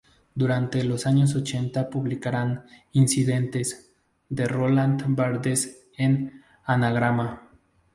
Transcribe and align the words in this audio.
Durante 0.33 0.83
los 0.83 1.05
años 1.05 1.35
ochenta 1.35 1.87
publicará 1.87 2.65
"Incidentes" 2.93 3.93
de 4.29 4.47
Roland 4.47 5.03
Barthes 5.15 5.89
en 5.95 6.41
Anagrama. 6.63 7.51